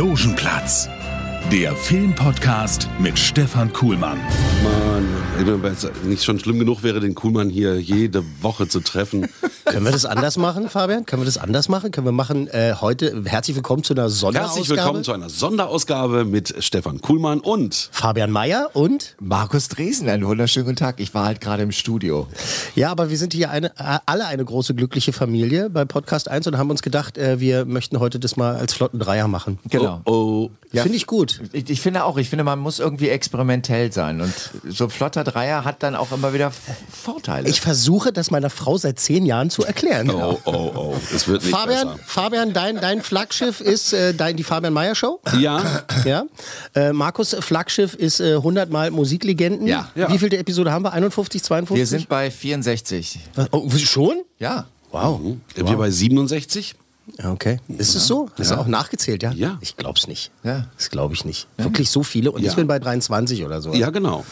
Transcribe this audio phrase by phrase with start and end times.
[0.00, 0.88] Logenplatz,
[1.52, 4.18] der Filmpodcast mit Stefan Kuhlmann.
[5.44, 9.28] Mann, nicht schon schlimm genug wäre, den Kuhlmann hier jede Woche zu treffen.
[9.64, 11.06] Können wir das anders machen, Fabian?
[11.06, 11.92] Können wir das anders machen?
[11.92, 14.56] Können wir machen äh, heute herzlich willkommen zu einer Sonderausgabe?
[14.56, 20.08] Herzlich willkommen zu einer Sonderausgabe mit Stefan Kuhlmann und Fabian Mayer und Markus Dresen.
[20.08, 20.98] Einen wunderschönen guten Tag.
[20.98, 22.26] Ich war halt gerade im Studio.
[22.74, 26.48] Ja, aber wir sind hier eine, äh, alle eine große glückliche Familie bei Podcast 1
[26.48, 29.58] und haben uns gedacht, äh, wir möchten heute das mal als flotten Dreier machen.
[29.68, 30.00] Genau.
[30.04, 30.50] Oh, oh.
[30.72, 31.40] Ja, Finde ich gut.
[31.52, 34.20] Ich, ich finde auch, ich finde, man muss irgendwie experimentell sein.
[34.20, 34.32] Und
[34.68, 36.52] so flotter Dreier hat dann auch immer wieder
[36.90, 37.48] Vorteile.
[37.48, 40.10] Ich versuche das meiner Frau seit zehn Jahren zu erklären.
[40.10, 40.96] Oh, oh, oh.
[41.14, 42.00] Es wird nicht Fabian, besser.
[42.06, 45.20] Fabian, dein, dein Flaggschiff ist äh, dein, die Fabian Meyer Show.
[45.38, 46.24] Ja, Ja.
[46.74, 49.66] Äh, Markus Flaggschiff ist äh, 100 Mal Musiklegenden.
[49.66, 49.88] Ja.
[49.94, 50.12] Ja.
[50.12, 50.92] Wie vielte Episode haben wir?
[50.92, 51.76] 51, 52?
[51.78, 53.18] Wir sind bei 64.
[53.34, 53.48] Was?
[53.52, 54.22] Oh, schon?
[54.38, 54.66] Ja.
[54.90, 55.20] Wow.
[55.54, 56.74] wir bei 67.
[57.18, 57.58] Ja, Okay.
[57.78, 58.28] Ist es so?
[58.38, 59.32] Ist auch nachgezählt, ja?
[59.32, 59.58] Ja.
[59.60, 60.30] Ich glaub's nicht.
[60.42, 60.66] Ja.
[60.76, 61.46] Das glaube ich nicht.
[61.56, 62.30] Wirklich so viele.
[62.32, 62.50] Und Ja.
[62.50, 63.72] ich bin bei 23 oder so.
[63.72, 64.24] Ja, genau.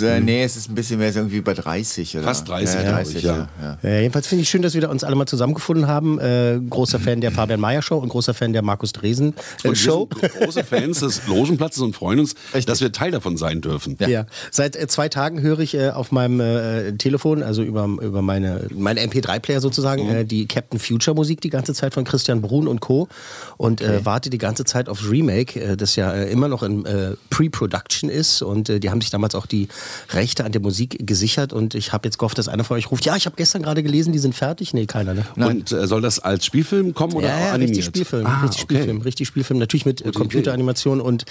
[0.00, 2.16] Äh, Nee, es ist ein bisschen mehr so irgendwie bei 30.
[2.16, 2.24] Oder?
[2.24, 3.48] Fast 30, ja, glaub 30 ich, ja.
[3.62, 3.78] ja.
[3.82, 3.98] ja.
[4.00, 6.18] Jedenfalls finde ich schön, dass wir uns alle mal zusammengefunden haben.
[6.18, 9.34] Äh, großer Fan der Fabian Meyer Show und großer Fan der Markus Dresen
[9.64, 10.08] äh, Und wir Show.
[10.20, 12.66] sind große Fans des Logenplatzes und freuen uns, Richtig.
[12.66, 13.96] dass wir Teil davon sein dürfen.
[14.06, 14.26] Ja.
[14.50, 18.66] Seit äh, zwei Tagen höre ich äh, auf meinem äh, Telefon, also über, über meine,
[18.74, 20.14] meine MP3-Player sozusagen, Mhm.
[20.14, 23.08] äh, die Captain Future Musik die ganze Zeit von Christian Brun und Co.
[23.58, 26.84] Und äh, warte die ganze Zeit aufs Remake, äh, das ja äh, immer noch in
[26.84, 28.42] äh, Pre-Production ist.
[28.42, 29.68] Und äh, die haben sich damals auch die
[30.10, 31.52] Rechte an der Musik gesichert.
[31.52, 33.84] Und ich habe jetzt gehofft, dass einer von euch ruft, ja, ich habe gestern gerade
[33.84, 34.74] gelesen, die sind fertig.
[34.74, 35.24] Nee, keiner, ne?
[35.36, 37.78] Und äh, soll das als Spielfilm kommen oder ja, ja, animiert?
[37.78, 38.74] richtig Spielfilm, Ah, richtig okay.
[38.74, 39.58] Spielfilm, richtig Spielfilm.
[39.60, 41.24] Natürlich mit äh, Computeranimation und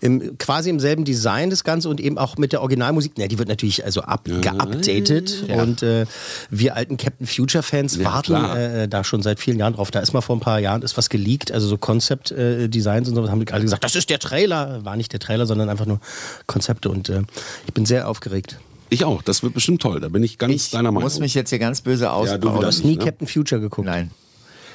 [0.00, 3.12] im, quasi im selben Design das Ganze und eben auch mit der Originalmusik.
[3.16, 6.04] Ja, die wird natürlich also up, geupdatet und äh,
[6.50, 9.90] wir alten Captain Future Fans Ja, warten äh, da schon seit vielen Jahren drauf.
[9.90, 13.08] Da ist mal vor ein paar Jahren ist was geleakt, also so Concept äh, Designs
[13.08, 13.30] und so.
[13.30, 14.84] Haben die alle gesagt, das ist der Trailer.
[14.84, 16.00] War nicht der Trailer, sondern einfach nur
[16.46, 17.22] Konzepte und äh,
[17.66, 18.58] ich bin sehr aufgeregt.
[18.90, 19.22] Ich auch.
[19.22, 20.00] Das wird bestimmt toll.
[20.00, 21.02] Da bin ich ganz Ich deiner Meinung.
[21.04, 22.42] muss mich jetzt hier ganz böse du ausbauen.
[22.42, 23.04] wieder Du hast nicht, nie ne?
[23.04, 23.86] Captain Future geguckt.
[23.86, 24.10] Nein,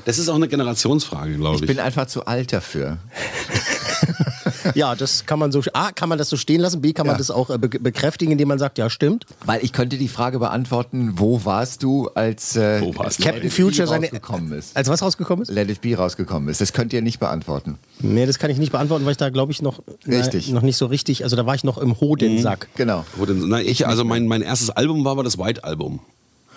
[0.06, 1.62] das ist auch eine Generationsfrage, glaube ich.
[1.62, 2.98] ich bin einfach zu alt dafür.
[4.76, 7.16] Ja, das kann man so A, kann man das so stehen lassen, B kann man
[7.16, 7.18] Ja.
[7.18, 9.26] das auch äh, be bekräftigen, indem man sagt, ja, stimmt.
[9.46, 13.24] Weil ich könnte die Frage beantworten, wo warst du, als äh, Wo warst du?
[13.24, 14.76] Captain Let It Be Future seine rausgekommen ist?
[14.76, 15.52] Als was rausgekommen ist?
[15.52, 16.62] Let It Be rausgekommen ist.
[16.62, 17.78] Das könnt ihr nicht beantworten.
[18.00, 20.48] Nee, das kann ich nicht beantworten, weil ich da, glaube ich, noch, Richtig.
[20.50, 22.68] Na, noch nicht so richtig, also da war ich noch im Hodensack.
[22.76, 23.06] Genau.
[23.16, 26.00] Wo denn, na, ich, also mein, mein erstes Album war aber das White Album.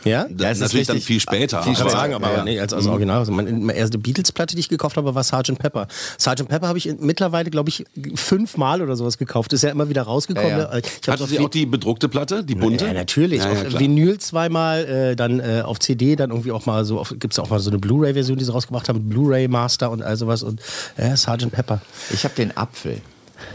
[0.04, 0.26] Ja?
[0.30, 1.62] Da, ist natürlich dann viel später.
[1.62, 2.44] viel Ich kann aber- sagen, aber Ja, ja.
[2.44, 3.18] nee, als, als Original.
[3.18, 5.58] Also meine, erste Beatles-Platte, die ich gekauft habe, war Sgt.
[5.58, 5.86] Pepper.
[6.18, 6.48] Sgt.
[6.48, 9.52] Pepper habe ich mittlerweile, glaube ich, fünfmal oder sowas gekauft.
[9.52, 10.50] Ist ja immer wieder rausgekommen.
[10.50, 10.70] Ja, ja.
[10.74, 10.78] ne?
[10.80, 12.86] Ich hab's Hatte auf sie Vi- auch die bedruckte Platte, die bunte?
[12.86, 13.42] Ja, natürlich.
[13.42, 13.78] Ja, ja, auf.
[13.78, 17.50] Vinyl zweimal, äh, dann äh, auf CD, dann irgendwie auch mal so, gibt es auch
[17.50, 20.60] mal so eine Blu-ray-Version, die sie rausgebracht haben, Blu-ray Master und all sowas und
[20.96, 21.50] äh, Sgt.
[21.50, 21.80] Pepper.
[22.12, 23.00] Ich habe den Apfel.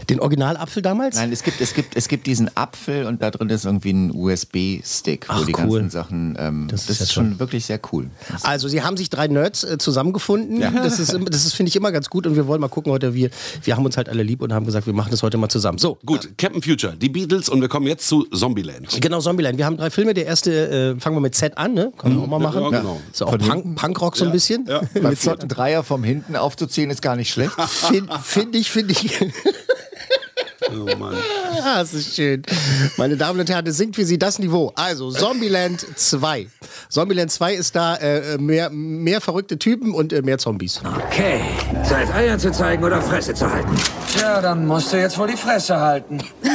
[0.08, 1.16] Den Originalapfel damals?
[1.16, 4.10] Nein, es gibt, es, gibt, es gibt diesen Apfel und da drin ist irgendwie ein
[4.14, 5.80] USB-Stick, wo Ach, die cool.
[5.80, 6.36] ganzen Sachen.
[6.38, 8.08] Ähm, Das das, ist ist, ja schon wirklich sehr cool.
[8.42, 10.60] Also, sie haben sich drei Nerds äh, zusammengefunden.
[10.60, 12.26] Das ist, immer- das ist finde ich, immer ganz gut.
[12.26, 13.14] Und wir wollen mal gucken heute.
[13.14, 13.30] Wir,
[13.62, 15.78] wir haben uns halt alle lieb und haben gesagt, wir machen das heute mal zusammen.
[15.78, 19.00] So, Gut, Captain Future, die Beatles und wir kommen jetzt zu Zombieland.
[19.00, 19.58] genau, Zombieland.
[19.58, 20.14] Wir haben drei Filme.
[20.14, 21.92] Der erste, äh, fangen wir mit Z an, ne?
[21.98, 22.62] Können wir auch mal machen.
[22.62, 23.00] Ja, genau.
[23.12, 24.66] Ist auch Punk, Punkrock so ein bisschen.
[24.66, 24.80] Ja.
[25.02, 27.52] Bei flotten Dreier vom hinten aufzuziehen ist gar nicht schlecht.
[27.68, 29.08] Finde find ich, finde ich.
[30.72, 31.16] Oh Mann.
[31.60, 32.42] Ah, das ist schön.
[32.96, 34.72] Meine Damen und Herren, es singt für Sie das Niveau.
[34.76, 36.46] Also, Zombieland 2.
[36.88, 40.80] Zombieland 2 ist da äh, mehr, mehr verrückte Typen und äh, mehr Zombies.
[41.08, 41.40] Okay,
[41.82, 43.76] Zeit Eier zu zeigen oder Fresse zu halten.
[44.20, 46.18] Ja, dann musst du jetzt wohl die Fresse halten.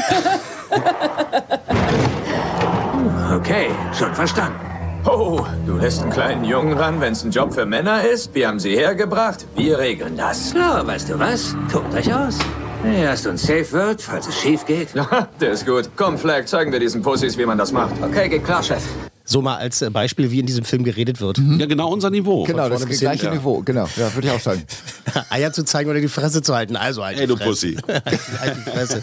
[3.36, 4.60] Okay, schon verstanden.
[5.06, 8.34] Oh, du lässt einen kleinen Jungen ran, wenn es ein Job für Männer ist?
[8.36, 9.46] Wir haben sie hergebracht.
[9.56, 10.52] Wir regeln das.
[10.52, 11.56] So, weißt du was?
[11.72, 12.38] Tobt euch aus.
[12.86, 14.90] Erst und safe wird, falls es schief geht.
[15.40, 15.90] Der ist gut.
[15.96, 17.94] Komm, Flag, zeigen wir diesen Pussys, wie man das macht.
[18.02, 18.84] Okay, geht klar, Chef.
[19.26, 21.38] So mal als äh, Beispiel, wie in diesem Film geredet wird.
[21.58, 22.44] Ja, genau unser Niveau.
[22.44, 23.62] Genau, das das gleiche hinten, Niveau.
[23.64, 24.64] Genau, ja, würde ich auch sagen.
[25.30, 26.76] Eier zu zeigen oder die Fresse zu halten.
[26.76, 27.50] Also halt Ey, du Fresse.
[27.50, 27.78] Pussy.
[27.88, 29.02] halt die Fresse.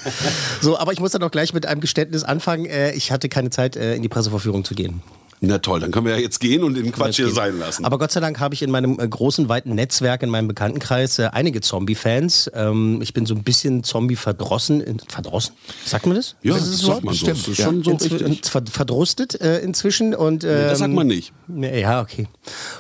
[0.61, 2.67] So, aber ich muss dann auch gleich mit einem Geständnis anfangen.
[2.67, 5.03] Äh, ich hatte keine Zeit, äh, in die Pressevorführung zu gehen.
[5.43, 7.35] Na toll, dann können wir ja jetzt gehen und den Quatsch hier Geht.
[7.35, 7.85] sein lassen.
[7.87, 11.19] Aber Gott sei Dank habe ich in meinem äh, großen, weiten Netzwerk, in meinem Bekanntenkreis
[11.19, 12.51] äh, einige Zombie-Fans.
[12.55, 15.01] Ähm, ich bin so ein bisschen Zombie-verdrossen.
[15.09, 15.55] Verdrossen?
[15.87, 16.37] Sagt man das?
[16.43, 17.21] ja, das das sagt man so.
[17.21, 17.65] Stimmt, Das ist ja.
[17.65, 18.47] schon so richtig.
[18.51, 21.33] ver- verdrustet äh, inzwischen und ähm, das sagt man nicht.
[21.49, 22.29] Nee, Ja, okay.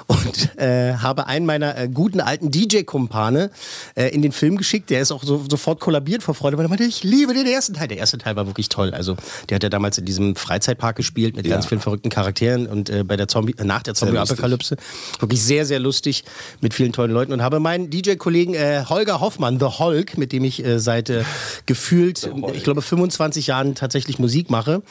[0.06, 3.50] Und äh, habe einen meiner äh, guten alten DJ-Kumpane
[3.94, 4.90] äh, in den Film geschickt.
[4.90, 7.72] Der ist auch so, sofort kollabiert vor Freude, weil er meinte, ich liebe den ersten
[7.74, 7.88] Teil.
[7.88, 8.92] Der erste Teil war wirklich toll.
[8.92, 9.16] Also
[9.48, 11.52] der hat ja damals in diesem Freizeitpark gespielt mit Ja.
[11.54, 14.76] ganz vielen verrückten Charakteren und äh, bei der Zombie, äh, nach der Zombie-Apokalypse
[15.18, 16.24] wirklich sehr, sehr lustig
[16.60, 20.44] mit vielen tollen Leuten und habe meinen DJ-Kollegen äh, Holger Hoffmann, The Hulk, mit dem
[20.44, 21.24] ich äh, seit äh,
[21.66, 24.82] gefühlt, ich glaube, 25 Jahren tatsächlich Musik mache,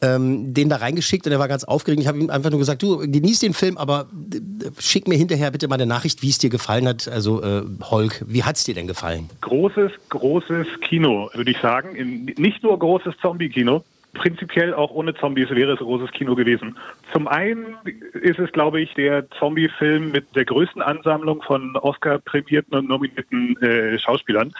[0.00, 2.02] ähm, den da reingeschickt und er war ganz aufgeregt.
[2.02, 5.50] Ich habe ihm einfach nur gesagt, du genieß den Film, aber äh, schick mir hinterher
[5.50, 7.08] bitte mal eine Nachricht, wie es dir gefallen hat.
[7.08, 9.28] Also äh, Hulk, wie hat es dir denn gefallen?
[9.52, 11.94] großes, großes Kino, würde ich sagen.
[11.94, 13.84] In, nicht nur großes Zombie-Kino.
[14.14, 16.76] Prinzipiell auch ohne Zombies wäre es großes Kino gewesen.
[17.12, 17.76] Zum einen
[18.12, 23.98] ist es, glaube ich, der Zombie-Film mit der größten Ansammlung von Oscar-prämierten und nominierten äh,
[23.98, 24.52] Schauspielern.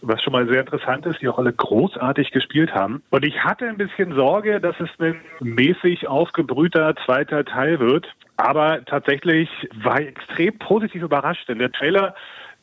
[0.00, 3.02] Was schon mal sehr interessant ist, die auch alle großartig gespielt haben.
[3.10, 8.06] Und ich hatte ein bisschen Sorge, dass es ein mäßig aufgebrühter zweiter Teil wird.
[8.36, 9.48] Aber tatsächlich
[9.82, 12.14] war ich extrem positiv überrascht, denn der Trailer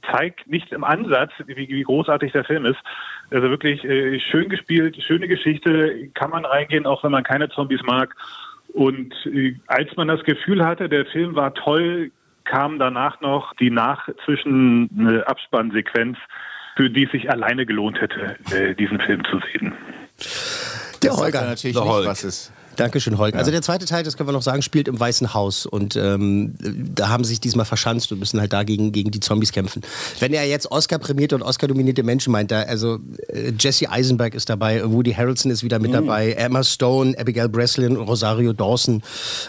[0.09, 2.79] zeigt nicht im Ansatz, wie, wie großartig der Film ist.
[3.29, 7.81] Also wirklich äh, schön gespielt, schöne Geschichte, kann man reingehen, auch wenn man keine Zombies
[7.83, 8.15] mag.
[8.73, 12.11] Und äh, als man das Gefühl hatte, der Film war toll,
[12.43, 16.17] kam danach noch die nach-zwischen äh, Abspannsequenz,
[16.75, 19.73] für die es sich alleine gelohnt hätte, äh, diesen Film zu sehen.
[21.03, 22.53] Der Das sagt er natürlich Der nicht, was ist.
[22.81, 23.37] Dankeschön, Holger.
[23.37, 26.53] Also der zweite Teil, das können wir noch sagen, spielt im Weißen Haus und ähm,
[26.95, 29.81] da haben sie sich diesmal verschanzt und müssen halt dagegen gegen die Zombies kämpfen.
[30.19, 34.83] Wenn er jetzt Oscar-prämierte und Oscar-dominierte Menschen meint, da, also äh, Jesse Eisenberg ist dabei,
[34.83, 39.03] Woody Harrelson ist wieder mit dabei, Emma Stone, Abigail Breslin, Rosario Dawson,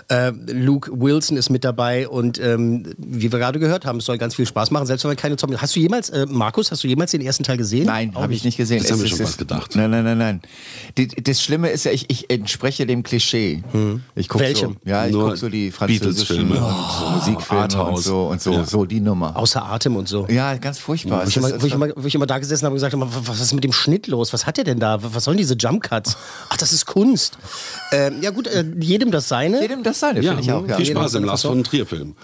[0.08, 4.18] äh, Luke Wilson ist mit dabei und ähm, wie wir gerade gehört haben, es soll
[4.18, 5.60] ganz viel Spaß machen, selbst wenn man keine Zombies...
[5.60, 7.86] Hast du jemals, äh, Markus, hast du jemals den ersten Teil gesehen?
[7.86, 8.82] Nein, habe ich nicht gesehen.
[8.82, 9.74] Das haben wir schon ist- fast gedacht.
[9.74, 10.42] Nein, nein, nein, nein.
[10.98, 13.21] Die, das Schlimme ist ja, ich, ich entspreche dem Klischee.
[13.30, 14.72] Ich guck Welchem?
[14.84, 16.64] So, ja, ich Nur gucke so die französischen Beatles-Filme.
[16.64, 18.04] und Musikfilme und Arthouse.
[18.04, 18.64] so und so, Ja.
[18.64, 19.36] so die Nummer.
[19.36, 20.26] Außer Atem und so.
[20.28, 21.24] Ja, ganz furchtbar.
[21.24, 23.08] Wo ich, immer, wo, ich immer, wo ich immer da gesessen habe und gesagt habe,
[23.28, 24.32] was ist mit dem Schnitt los?
[24.32, 24.98] Was hat der denn da?
[25.02, 26.16] Was sollen diese Jump Cuts?
[26.48, 27.38] Ach, das ist Kunst.
[27.92, 29.60] Ähm, ja gut, äh, jedem das seine.
[29.60, 30.66] Jedem das seine, Ja, finde ich auch.
[30.68, 30.76] Ja.
[30.76, 32.14] viel Spaß im Lars von Trier-Film.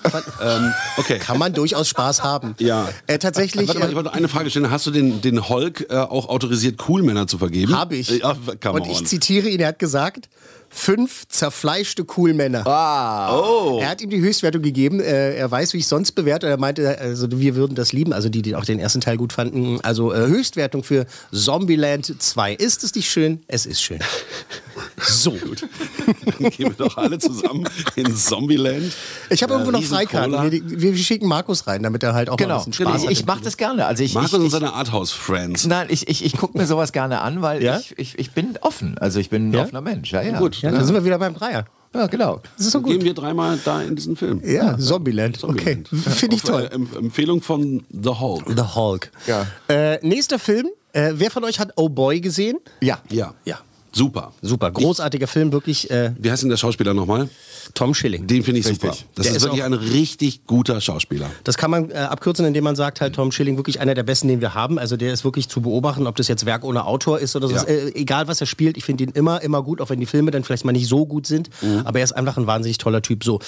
[0.42, 1.18] ähm, okay.
[1.18, 2.54] Kann man durchaus Spaß haben.
[2.58, 2.88] Ja.
[3.06, 4.70] Äh, tatsächlich Warte mal, äh, ich wollte eine Frage stellen.
[4.70, 7.76] Hast du den, den Hulk äh, auch autorisiert, Coolmänner zu vergeben?
[7.76, 8.08] habe ich.
[8.08, 10.28] Ja, come und ich zitiere ihn, er hat gesagt,
[10.70, 12.64] fünf zerfleischte Coolmänner.
[12.66, 13.78] Oh.
[13.80, 15.00] Er hat ihm die Höchstwertung gegeben.
[15.00, 16.46] Äh, er weiß, wie ich sonst bewerte.
[16.46, 18.12] Er meinte, also wir würden das lieben.
[18.12, 19.80] Also die, die auch den ersten Teil gut fanden.
[19.82, 22.54] Also äh, Höchstwertung für Zombieland 2.
[22.54, 23.42] Ist es nicht schön?
[23.46, 23.98] Es ist schön.
[25.00, 25.32] So.
[25.32, 28.92] Dann gehen wir doch alle zusammen in Zombieland.
[29.30, 30.50] Ich habe Äh, irgendwo noch Freikarten.
[30.52, 32.58] Wir, wir schicken Markus rein, damit er halt auch mal Genau.
[32.58, 33.12] ein bisschen Spaß Ich, hat.
[33.12, 33.86] ich mache das gerne.
[33.86, 35.66] Also ich, Markus ich, und ich, seine Arthouse-Friends.
[35.66, 37.78] Nein, ich, ich, ich gucke mir sowas gerne an, weil Ja?
[37.78, 38.98] ich, ich, ich bin offen.
[38.98, 39.62] Also ich bin ein Ja?
[39.62, 40.10] offener Mensch.
[40.12, 40.38] Ja, ja.
[40.38, 40.60] Gut.
[40.62, 41.64] ja, da sind wir wieder beim Dreier.
[41.94, 42.40] Ja, genau.
[42.58, 43.04] Das ist so Gehen gut.
[43.04, 44.42] wir dreimal da in diesen Film.
[44.44, 45.42] Ja, Zombieland.
[45.42, 46.68] Okay, finde ich Auf, toll.
[46.70, 48.44] Äh, Em- Empfehlung von The Hulk.
[48.54, 49.10] The Hulk.
[49.26, 49.46] Ja.
[49.68, 50.68] Äh, nächster Film.
[50.92, 52.58] Äh, wer von euch hat Oh Boy gesehen?
[52.82, 52.98] Ja.
[53.10, 53.34] Ja.
[53.46, 53.58] Ja.
[53.92, 54.32] Super.
[54.42, 57.28] Super, großartiger Film, wirklich äh, Wie heißt denn der Schauspieler nochmal?
[57.74, 58.26] Tom Schilling.
[58.26, 58.90] Den finde ich Richtig.
[58.90, 58.96] super.
[59.14, 61.30] Das Der ist ist wirklich ein richtig guter Schauspieler.
[61.44, 64.28] Das kann man äh, abkürzen, indem man sagt, halt Tom Schilling wirklich einer der besten,
[64.28, 64.78] den wir haben.
[64.78, 67.54] Also der ist wirklich zu beobachten, ob das jetzt Werk ohne Autor ist oder so.
[67.56, 67.64] Ja.
[67.64, 70.30] Äh, egal was er spielt, ich finde ihn immer, immer gut, auch wenn die Filme
[70.30, 71.50] dann vielleicht mal nicht so gut sind.
[71.60, 71.82] Mhm.
[71.84, 73.22] Aber er ist einfach ein wahnsinnig toller Typ.
[73.24, 73.40] So,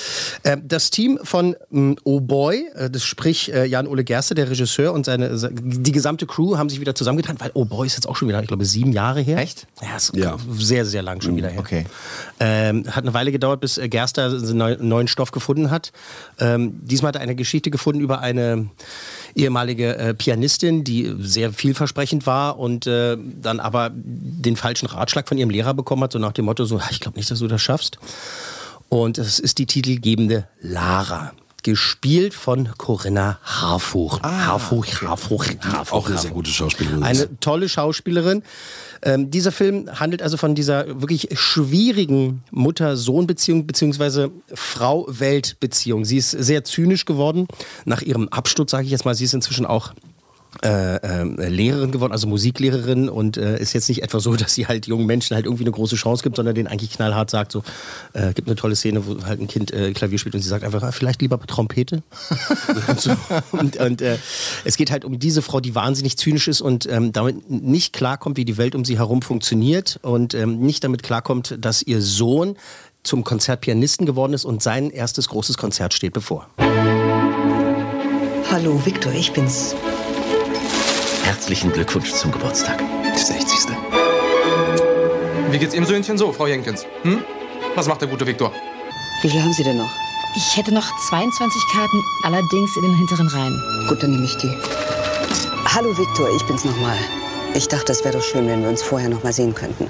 [0.42, 4.92] äh, das Team von ähm, Oh Boy, äh, das sprich äh, Jan-Ole Gerste, der Regisseur
[4.92, 8.06] und seine se- die gesamte Crew haben sich wieder zusammengetan, weil Oh Boy ist jetzt
[8.08, 9.38] auch schon wieder, ich glaube, sieben Jahre her.
[9.38, 9.66] Echt?
[9.82, 10.29] Ja, ist Ja.
[10.52, 11.60] Sehr, sehr lang schon wieder her.
[11.60, 11.86] okay.
[12.38, 15.92] Ähm, hat eine Weile gedauert, bis äh, Gerster einen neu- neuen Stoff gefunden hat.
[16.38, 18.68] Ähm, diesmal hat er eine Geschichte gefunden über eine
[19.34, 25.38] ehemalige äh, Pianistin, die sehr vielversprechend war und äh, dann aber den falschen Ratschlag von
[25.38, 27.62] ihrem Lehrer bekommen hat, so nach dem Motto, so, ich glaube nicht, dass du das
[27.62, 27.98] schaffst.
[28.88, 31.32] Und es ist die titelgebende Lara.
[31.62, 34.20] Gespielt von Corinna Harfuch.
[34.22, 35.92] Harfuch, Harfuch, Harfuch.
[35.92, 37.02] Auch eine sehr gute Schauspielerin.
[37.02, 38.42] Eine tolle Schauspielerin.
[39.02, 46.04] Ähm, dieser Film handelt also von dieser wirklich schwierigen Mutter-Sohn-Beziehung beziehungsweise Frau-Welt-Beziehung.
[46.04, 47.46] Sie ist sehr zynisch geworden
[47.84, 49.14] nach ihrem Absturz, sage ich jetzt mal.
[49.14, 49.92] Sie ist inzwischen auch
[50.62, 54.66] äh, äh, Lehrerin geworden, also Musiklehrerin und äh, ist jetzt nicht etwa so, dass sie
[54.66, 57.62] halt jungen Menschen halt irgendwie eine große Chance gibt, sondern denen eigentlich knallhart sagt, so,
[58.12, 60.64] äh, gibt eine tolle Szene, wo halt ein Kind äh, Klavier spielt und sie sagt
[60.64, 62.02] einfach, ah, vielleicht lieber Trompete.
[62.88, 63.16] und so.
[63.52, 64.18] und, und äh,
[64.64, 68.36] es geht halt um diese Frau, die wahnsinnig zynisch ist und ähm, damit nicht klarkommt,
[68.36, 72.56] wie die Welt um sie herum funktioniert und ähm, nicht damit klarkommt, dass ihr Sohn
[73.02, 76.48] zum Konzertpianisten geworden ist und sein erstes großes Konzert steht bevor.
[78.50, 79.74] Hallo, Victor, ich bin's.
[81.50, 82.78] Herzlichen Glückwunsch zum Geburtstag.
[82.78, 83.76] Der 60.
[85.50, 86.86] Wie geht's Ihrem Söhnchen so, Frau Jenkins?
[87.02, 87.24] Hm?
[87.74, 88.52] Was macht der gute Viktor?
[89.20, 89.90] Wie viel haben Sie denn noch?
[90.36, 93.86] Ich hätte noch 22 Karten, allerdings in den hinteren Reihen.
[93.88, 94.56] Gut, dann nehme ich die.
[95.74, 96.96] Hallo, Victor, ich bin's nochmal.
[97.54, 99.88] Ich dachte, es wäre doch schön, wenn wir uns vorher noch mal sehen könnten.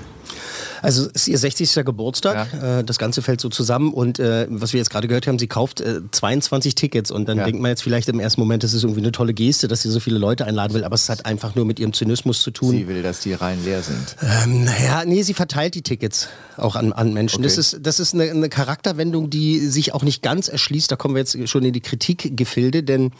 [0.83, 1.85] Also es ist ihr 60.
[1.85, 2.49] Geburtstag.
[2.53, 2.79] Ja.
[2.81, 3.93] Äh, das Ganze fällt so zusammen.
[3.93, 7.11] Und äh, was wir jetzt gerade gehört haben, sie kauft äh, 22 Tickets.
[7.11, 7.45] Und dann ja.
[7.45, 9.91] denkt man jetzt vielleicht im ersten Moment, das ist irgendwie eine tolle Geste, dass sie
[9.91, 10.85] so viele Leute einladen will.
[10.85, 12.71] Aber es hat einfach nur mit ihrem Zynismus zu tun.
[12.71, 14.17] Sie will, dass die Reihen leer sind.
[14.23, 17.37] Ähm, naja, nee, sie verteilt die Tickets auch an, an Menschen.
[17.37, 17.45] Okay.
[17.45, 20.91] Das ist, das ist eine, eine Charakterwendung, die sich auch nicht ganz erschließt.
[20.91, 22.83] Da kommen wir jetzt schon in die Kritikgefilde.
[22.83, 23.13] Denn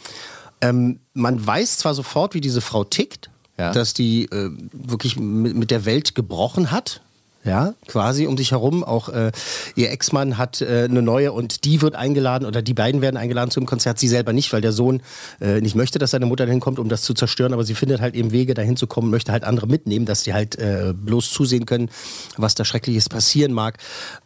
[0.61, 3.29] ähm, man weiß zwar sofort, wie diese Frau tickt.
[3.57, 3.73] Ja.
[3.73, 7.01] dass die äh, wirklich mit, mit der Welt gebrochen hat,
[7.43, 8.83] ja, quasi um sich herum.
[8.83, 9.31] Auch äh,
[9.75, 13.51] ihr Ex-Mann hat äh, eine neue und die wird eingeladen oder die beiden werden eingeladen
[13.51, 13.99] zum Konzert.
[13.99, 15.01] Sie selber nicht, weil der Sohn
[15.39, 17.53] äh, nicht möchte, dass seine Mutter dahin kommt, um das zu zerstören.
[17.53, 20.33] Aber sie findet halt eben Wege, dahin zu kommen, möchte halt andere mitnehmen, dass die
[20.33, 21.89] halt äh, bloß zusehen können,
[22.37, 23.77] was da Schreckliches passieren mag.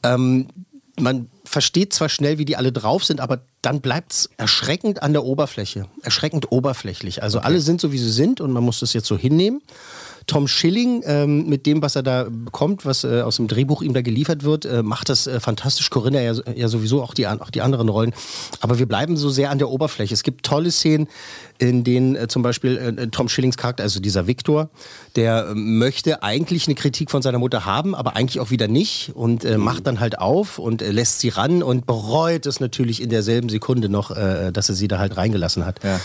[0.03, 0.47] Ähm,
[0.99, 5.13] man versteht zwar schnell, wie die alle drauf sind, aber dann bleibt es erschreckend an
[5.13, 5.87] der Oberfläche.
[6.01, 7.23] Erschreckend oberflächlich.
[7.23, 7.47] Also okay.
[7.47, 9.61] alle sind so, wie sie sind und man muss das jetzt so hinnehmen.
[10.27, 13.93] Tom Schilling ähm, mit dem, was er da bekommt, was äh, aus dem Drehbuch ihm
[13.93, 15.89] da geliefert wird, äh, macht das äh, fantastisch.
[15.89, 18.13] Corinna ja, ja sowieso auch die, auch die anderen Rollen.
[18.59, 20.13] Aber wir bleiben so sehr an der Oberfläche.
[20.13, 21.07] Es gibt tolle Szenen,
[21.57, 24.69] in denen äh, zum Beispiel äh, Tom Schillings Charakter, also dieser Viktor,
[25.15, 29.11] der äh, möchte eigentlich eine Kritik von seiner Mutter haben, aber eigentlich auch wieder nicht
[29.15, 33.01] und äh, macht dann halt auf und äh, lässt sie ran und bereut es natürlich
[33.01, 35.81] in derselben Sekunde noch, äh, dass er sie da halt reingelassen hat.
[35.83, 35.99] Ja.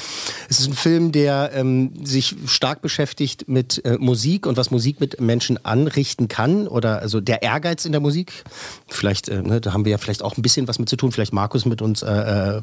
[0.48, 5.20] Es ist ein Film, der ähm, sich stark beschäftigt mit Musik und was Musik mit
[5.20, 8.44] Menschen anrichten kann oder also der Ehrgeiz in der Musik.
[8.88, 11.32] Vielleicht, ne, da haben wir ja vielleicht auch ein bisschen was mit zu tun, vielleicht
[11.32, 12.04] Markus mit uns,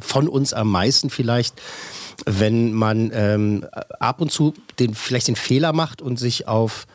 [0.02, 1.56] von uns am meisten vielleicht
[2.26, 3.66] wenn man ähm,
[4.00, 6.88] ab und zu den, vielleicht den Fehler macht und sich auf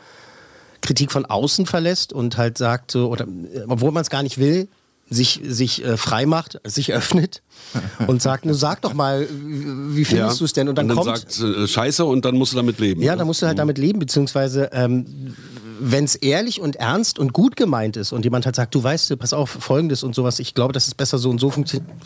[0.80, 3.26] Kritik von außen verlässt und halt sagt so, oder
[3.68, 4.68] obwohl man es gar nicht will,
[5.08, 7.42] sich, sich äh, frei macht, sich öffnet
[8.06, 10.38] und sagt, nu sag doch mal, wie findest ja.
[10.38, 10.68] du es denn?
[10.68, 13.02] Und dann, und dann kommt sagt äh, Scheiße und dann musst du damit leben.
[13.02, 15.36] Ja, dann musst du halt damit leben, beziehungsweise ähm,
[15.80, 19.18] wenn es ehrlich und ernst und gut gemeint ist und jemand halt sagt, du weißt,
[19.18, 21.52] pass auf, folgendes und sowas, ich glaube, dass es besser so und so,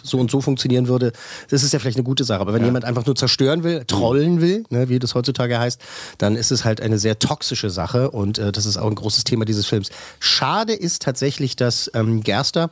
[0.02, 1.12] so und so funktionieren würde,
[1.50, 2.40] das ist ja vielleicht eine gute Sache.
[2.40, 2.66] Aber wenn ja.
[2.66, 5.80] jemand einfach nur zerstören will, trollen will, ne, wie das heutzutage heißt,
[6.18, 9.24] dann ist es halt eine sehr toxische Sache und äh, das ist auch ein großes
[9.24, 9.90] Thema dieses Films.
[10.20, 12.70] Schade ist tatsächlich, dass ähm, Gerster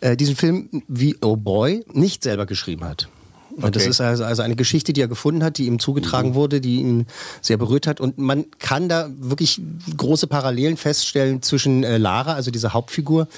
[0.00, 3.08] äh, diesen Film wie Oh Boy nicht selber geschrieben hat.
[3.56, 3.70] Okay.
[3.70, 6.34] Das ist also, also eine Geschichte, die er gefunden hat, die ihm zugetragen mhm.
[6.34, 7.06] wurde, die ihn
[7.40, 8.00] sehr berührt hat.
[8.00, 9.60] Und man kann da wirklich
[9.96, 13.28] große Parallelen feststellen zwischen äh, Lara, also dieser Hauptfigur,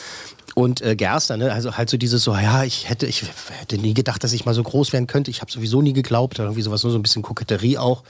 [0.54, 1.52] und äh, Gerster, ne?
[1.52, 3.24] also halt so dieses so, ja, ich hätte, ich
[3.60, 5.30] hätte nie gedacht, dass ich mal so groß werden könnte.
[5.30, 8.04] Ich habe sowieso nie geglaubt, irgendwie sowas, nur so ein bisschen Koketterie auch.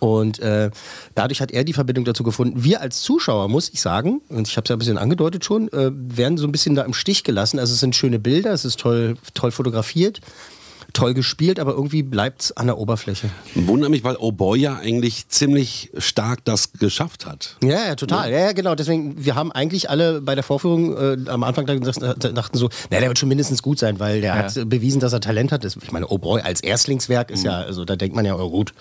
[0.00, 0.70] Und äh,
[1.14, 2.64] dadurch hat er die Verbindung dazu gefunden.
[2.64, 5.68] Wir als Zuschauer, muss ich sagen, und ich habe es ja ein bisschen angedeutet schon,
[5.72, 7.60] äh, werden so ein bisschen da im Stich gelassen.
[7.60, 10.20] Also es sind schöne Bilder, es ist toll, toll fotografiert
[10.92, 13.28] toll gespielt, aber irgendwie bleibt es an der Oberfläche.
[13.54, 17.56] Wundert mich, weil Oh Boy ja eigentlich ziemlich stark das geschafft hat.
[17.62, 18.30] Ja, ja, total.
[18.30, 18.74] Ja, ja genau.
[18.74, 23.08] Deswegen, wir haben eigentlich alle bei der Vorführung äh, am Anfang dachten so, naja, der
[23.08, 24.42] wird schon mindestens gut sein, weil der ja.
[24.42, 25.64] hat bewiesen, dass er Talent hat.
[25.64, 27.46] Ich meine, Oh Boy als Erstlingswerk ist mhm.
[27.46, 28.72] ja, also da denkt man ja, oh gut.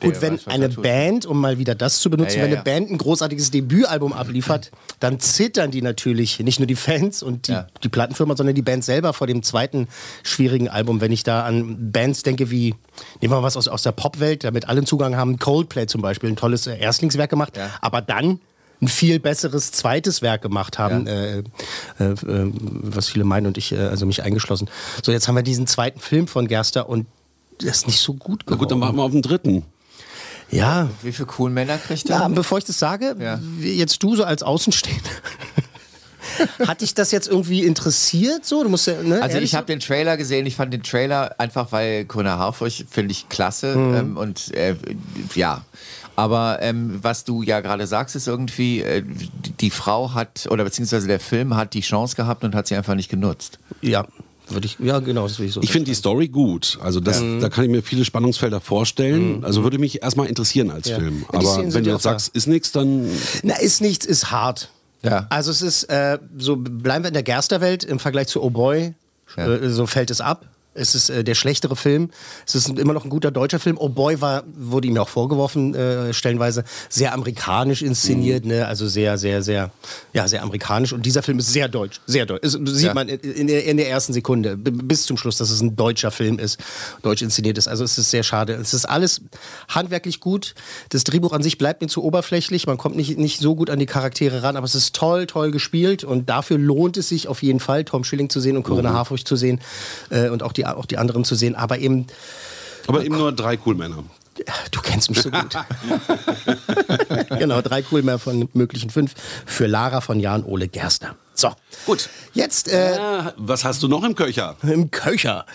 [0.00, 2.62] Gut, der wenn weiß, eine Band, um mal wieder das zu benutzen, ja, wenn eine
[2.62, 7.58] Band ein großartiges Debütalbum abliefert, dann zittern die natürlich, nicht nur die Fans und die,
[7.82, 9.88] die Plattenfirma, sondern die Band selber vor dem zweiten
[10.22, 11.00] schwierigen Album.
[11.00, 12.74] Wenn ich da an Bands denke wie,
[13.20, 16.30] nehmen wir mal was aus, aus der Popwelt, damit alle Zugang haben, Coldplay zum Beispiel,
[16.30, 17.70] ein tolles äh, Erstlingswerk gemacht, ja.
[17.80, 18.40] aber dann
[18.82, 21.12] ein viel besseres zweites Werk gemacht haben, ja.
[21.12, 21.38] äh,
[21.98, 24.68] äh, äh was viele meinen und ich, äh, also mich eingeschlossen.
[25.02, 27.06] So, jetzt haben wir diesen zweiten Film von Gerster und
[27.60, 28.48] der ist nicht so gut geworden.
[28.48, 29.64] Na gut, dann machen wir auf den dritten.
[30.50, 30.88] Ja.
[31.02, 32.20] Wie viele coolen Männer kriegt er?
[32.20, 33.38] Ja, bevor ich das sage, ja.
[33.60, 35.10] jetzt du so als Außenstehender.
[36.66, 38.44] Hat dich das jetzt irgendwie interessiert?
[38.44, 40.46] So, du musst ja, ne, also ich habe den Trailer gesehen.
[40.46, 43.94] Ich fand den Trailer einfach, weil Kuna Harfurch finde ich klasse mhm.
[43.94, 44.76] ähm, und äh,
[45.34, 45.64] ja.
[46.16, 49.02] Aber ähm, was du ja gerade sagst, ist irgendwie, äh,
[49.60, 52.94] die Frau hat, oder beziehungsweise der Film hat die Chance gehabt und hat sie einfach
[52.94, 53.58] nicht genutzt.
[53.80, 54.06] Ja,
[54.50, 55.62] würde ich, ja, genau, das würde ich so.
[55.62, 56.78] Ich finde die Story gut.
[56.82, 57.38] Also das, ja.
[57.38, 59.38] da kann ich mir viele Spannungsfelder vorstellen.
[59.38, 59.44] Mhm.
[59.44, 60.98] Also würde mich erstmal interessieren als ja.
[60.98, 61.24] Film.
[61.28, 63.08] Aber wenn du jetzt sagst, ist nichts, dann.
[63.42, 64.70] Na, ist nichts, ist hart.
[65.02, 65.26] Ja.
[65.30, 68.94] Also es ist, äh, so bleiben wir in der Gersterwelt im Vergleich zu Oh Boy,
[69.36, 69.46] ja.
[69.46, 70.46] äh, so fällt es ab.
[70.72, 72.10] Es ist äh, der schlechtere Film.
[72.46, 73.76] Es ist immer noch ein guter deutscher Film.
[73.78, 78.52] Oh Boy war, wurde ihm auch vorgeworfen, äh, stellenweise sehr amerikanisch inszeniert, mhm.
[78.52, 78.66] ne?
[78.66, 79.72] also sehr, sehr, sehr,
[80.12, 80.92] ja, sehr amerikanisch.
[80.92, 82.44] Und dieser Film ist sehr deutsch, sehr deutsch.
[82.44, 82.94] Es, sieht ja.
[82.94, 86.38] man in der, in der ersten Sekunde bis zum Schluss, dass es ein deutscher Film
[86.38, 86.58] ist,
[87.02, 87.66] deutsch inszeniert ist.
[87.66, 88.54] Also es ist sehr schade.
[88.54, 89.22] Es ist alles
[89.68, 90.54] handwerklich gut.
[90.90, 92.68] Das Drehbuch an sich bleibt mir zu oberflächlich.
[92.68, 95.50] Man kommt nicht, nicht so gut an die Charaktere ran, aber es ist toll, toll
[95.50, 98.90] gespielt und dafür lohnt es sich auf jeden Fall, Tom Schilling zu sehen und Corinna
[98.90, 98.94] mhm.
[98.94, 99.60] Harfurch zu sehen
[100.10, 101.54] äh, und auch die, auch die anderen zu sehen.
[101.54, 102.06] Aber eben.
[102.86, 104.04] Aber eben nur drei cool Männer.
[104.70, 105.54] Du kennst mich so gut.
[107.38, 109.12] genau, drei cool Männer von möglichen fünf
[109.44, 111.14] für Lara von Jan Ole Gerstner.
[111.34, 111.52] So,
[111.86, 112.08] gut.
[112.32, 112.72] Jetzt.
[112.72, 114.56] Äh, äh, was hast du noch im Köcher?
[114.62, 115.46] Im Köcher.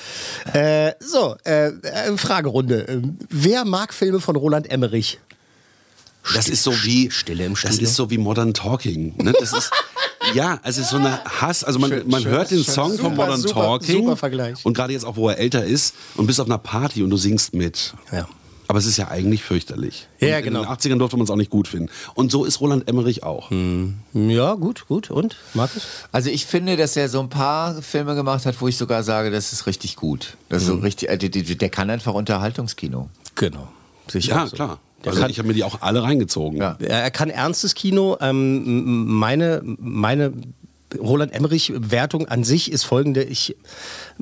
[0.53, 3.03] Äh, so, äh, äh Fragerunde.
[3.29, 5.19] Wer mag Filme von Roland Emmerich?
[6.33, 7.77] Das ist so wie Stille im Studio.
[7.77, 9.13] Das ist so wie Modern Talking.
[9.17, 9.33] Ne?
[9.39, 9.71] Das ist
[10.33, 11.63] ja, also so eine Hass.
[11.63, 14.17] Also man, schön, man schön, hört den schön, Song super, von Modern super, Talking super
[14.17, 14.65] Vergleich.
[14.65, 17.17] und gerade jetzt auch, wo er älter ist und bist auf einer Party und du
[17.17, 17.93] singst mit.
[18.11, 18.27] Ja.
[18.67, 20.07] Aber es ist ja eigentlich fürchterlich.
[20.19, 20.61] Ja, genau.
[20.61, 21.89] In den 80ern durfte man es auch nicht gut finden.
[22.15, 23.51] Und so ist Roland Emmerich auch.
[23.51, 23.95] Hm.
[24.13, 25.11] Ja, gut, gut.
[25.11, 25.83] Und, Markus?
[26.11, 29.29] Also ich finde, dass er so ein paar Filme gemacht hat, wo ich sogar sage,
[29.29, 30.35] das ist richtig gut.
[30.49, 30.77] Das ist mhm.
[30.77, 33.09] so richtig, äh, der kann einfach Unterhaltungskino.
[33.35, 33.67] Genau.
[34.07, 34.55] Sicher ja, so.
[34.55, 34.79] klar.
[35.07, 36.59] Also kann, ich habe mir die auch alle reingezogen.
[36.59, 36.77] Ja.
[36.79, 38.17] Er kann ernstes Kino.
[38.21, 40.33] Ähm, meine, meine
[40.97, 43.23] Roland Emmerich-Wertung an sich ist folgende.
[43.23, 43.55] Ich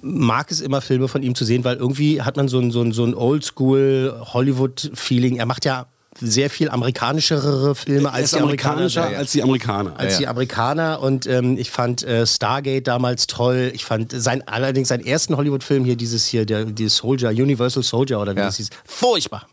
[0.02, 2.82] mag es immer, Filme von ihm zu sehen, weil irgendwie hat man so ein, so
[2.82, 5.38] ein, so ein Oldschool-Hollywood-Feeling.
[5.38, 5.86] Er macht ja
[6.20, 8.90] sehr viel amerikanischere Filme als die Amerikaner.
[9.18, 9.94] als die Amerikaner.
[9.98, 11.00] Als die Amerikaner.
[11.02, 13.72] Und ähm, ich fand äh, Stargate damals toll.
[13.74, 18.20] Ich fand sein, allerdings seinen ersten Hollywood-Film hier, dieses hier, der, dieses Soldier, Universal Soldier
[18.20, 18.46] oder wie ja.
[18.46, 19.48] das hieß, furchtbar.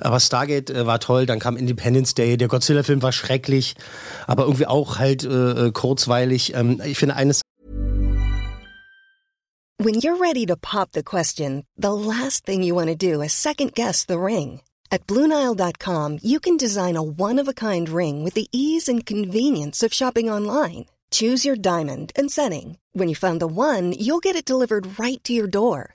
[0.00, 3.74] Aber Stargate äh, war toll, dann kam Independence Day, der Godzilla-Film war schrecklich,
[4.26, 6.54] aber irgendwie auch halt äh, äh, kurzweilig.
[6.54, 7.42] Ähm, ich finde eines.
[9.78, 13.32] When you're ready to pop the question, the last thing you want to do is
[13.32, 14.60] second guess the ring.
[14.90, 20.30] At BlueNile.com you can design a one-of-a-kind ring with the ease and convenience of shopping
[20.30, 20.86] online.
[21.10, 22.78] Choose your diamond and setting.
[22.92, 25.94] When you find the one, you'll get it delivered right to your door.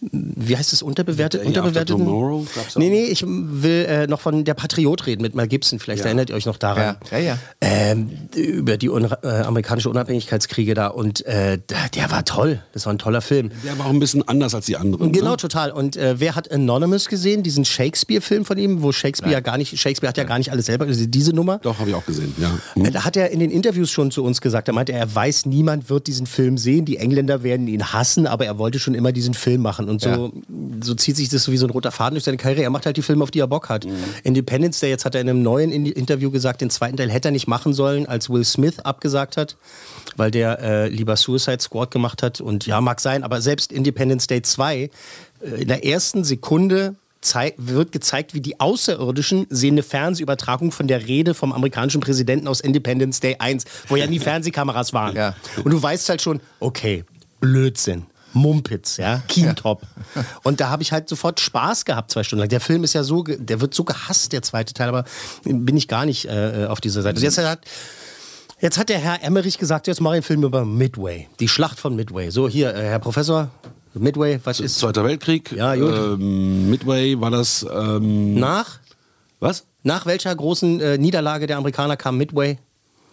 [0.00, 1.44] wie heißt es, unterbewertet?
[1.44, 1.98] unterbewertet?
[1.98, 5.78] Nee, nee, ich will äh, noch von Der Patriot reden mit Mel Gibson.
[5.78, 6.06] Vielleicht ja.
[6.06, 6.96] erinnert ihr euch noch daran.
[7.10, 7.24] Ja, ja.
[7.24, 7.38] ja.
[7.60, 10.86] Ähm, über die un äh, amerikanische Unabhängigkeitskriege da.
[10.86, 11.58] Und äh,
[11.94, 12.62] der war toll.
[12.72, 13.50] Das war ein toller Film.
[13.62, 15.12] Der war auch ein bisschen anders als die anderen.
[15.12, 15.36] Genau, ne?
[15.36, 15.70] total.
[15.70, 17.42] Und äh, wer hat Anonymous gesehen?
[17.42, 20.64] Diesen Shakespeare-Film von ihm, wo Shakespeare ja gar nicht, Shakespeare hat ja gar nicht alles
[20.64, 21.10] selber gesehen.
[21.10, 21.58] Diese Nummer.
[21.58, 22.58] Doch, habe ich auch gesehen, ja.
[22.74, 22.90] Mhm.
[22.90, 25.90] Da hat er in den Interviews schon zu uns gesagt, er meinte, er weiß, niemand
[25.90, 26.86] wird diesen Film sehen.
[26.86, 29.89] Die Engländer werden ihn hassen, aber er wollte schon immer diesen Film machen.
[29.90, 30.30] Und so, ja.
[30.82, 32.62] so zieht sich das so wie so ein roter Faden durch seine Karriere.
[32.62, 33.84] Er macht halt die Filme, auf die er Bock hat.
[33.84, 33.96] Mhm.
[34.24, 37.32] Independence Day, jetzt hat er in einem neuen Interview gesagt, den zweiten Teil hätte er
[37.32, 39.56] nicht machen sollen, als Will Smith abgesagt hat,
[40.16, 42.40] weil der äh, lieber Suicide Squad gemacht hat.
[42.40, 44.90] Und ja, mag sein, aber selbst Independence Day 2, äh,
[45.58, 46.94] in der ersten Sekunde
[47.56, 52.60] wird gezeigt, wie die Außerirdischen sehen eine Fernsehübertragung von der Rede vom amerikanischen Präsidenten aus
[52.60, 55.16] Independence Day 1, wo ja nie Fernsehkameras waren.
[55.16, 55.36] Ja.
[55.62, 57.04] Und du weißt halt schon, okay,
[57.40, 58.06] Blödsinn.
[58.32, 59.82] Mumpitz, ja, Keentop.
[60.14, 60.24] Ja.
[60.42, 62.48] Und da habe ich halt sofort Spaß gehabt, zwei Stunden lang.
[62.48, 65.04] Der Film ist ja so, der wird so gehasst, der zweite Teil, aber
[65.44, 67.16] bin ich gar nicht äh, auf dieser Seite.
[67.16, 67.60] Also jetzt hat,
[68.60, 71.78] jetzt hat der Herr Emmerich gesagt, jetzt mache ich einen Film über Midway, die Schlacht
[71.78, 72.30] von Midway.
[72.30, 73.50] So, hier, äh, Herr Professor,
[73.94, 74.78] Midway, was ist?
[74.78, 75.50] Zweiter Weltkrieg.
[75.52, 75.92] Ja, gut.
[75.92, 77.66] Ähm, Midway war das.
[77.72, 78.78] Ähm, Nach?
[79.40, 79.64] Was?
[79.82, 82.58] Nach welcher großen äh, Niederlage der Amerikaner kam Midway?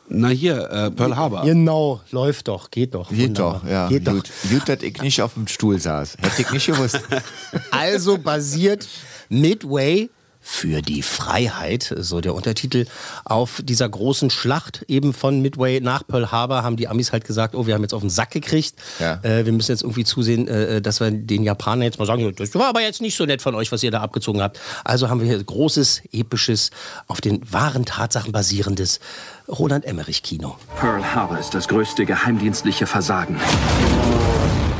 [0.09, 1.43] Na hier, äh, Pearl Harbor.
[1.43, 3.09] Genau, läuft doch, geht doch.
[3.09, 3.61] Geht wunderbar.
[3.63, 3.87] doch, ja.
[3.89, 4.29] Geht gut.
[4.29, 4.49] doch.
[4.49, 6.17] Gut, dass ich nicht auf dem Stuhl saß.
[6.21, 7.01] Hätte ich nicht gewusst.
[7.71, 8.87] also basiert
[9.29, 10.09] Midway
[10.49, 12.85] für die Freiheit, so der Untertitel,
[13.25, 17.53] auf dieser großen Schlacht eben von Midway nach Pearl Harbor haben die Amis halt gesagt,
[17.53, 18.75] oh, wir haben jetzt auf den Sack gekriegt.
[18.99, 19.19] Ja.
[19.23, 22.55] Äh, wir müssen jetzt irgendwie zusehen, äh, dass wir den Japanern jetzt mal sagen, das
[22.55, 24.59] war aber jetzt nicht so nett von euch, was ihr da abgezogen habt.
[24.85, 26.71] Also haben wir hier großes, episches,
[27.07, 29.01] auf den wahren Tatsachen basierendes
[29.49, 30.55] Roland Emmerich Kino.
[30.79, 33.37] Pearl Harbor ist das größte geheimdienstliche Versagen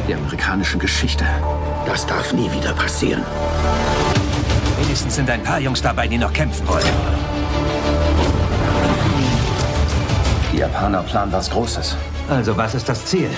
[0.08, 1.26] der amerikanischen Geschichte.
[1.86, 3.24] Das darf nie wieder passieren.
[4.98, 6.84] Wenigstens sind ein paar Jungs dabei, die noch kämpfen wollen.
[10.52, 11.96] Die Japaner planen was Großes.
[12.28, 13.30] Also, was ist das Ziel?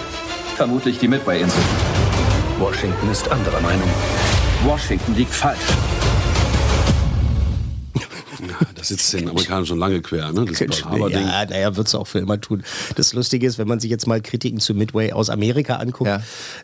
[0.56, 1.60] Vermutlich die Midway-Insel.
[2.60, 3.90] Washington ist anderer Meinung.
[4.64, 5.60] Washington liegt falsch.
[8.76, 10.46] Das sitzt den Amerikanern schon lange quer, ne?
[10.46, 10.72] Das Ding.
[10.72, 12.64] Ja, naja, wird es auch für immer tun.
[12.96, 16.22] Das Lustige ist, wenn man sich jetzt mal Kritiken zu Midway aus Amerika anguckt, ja.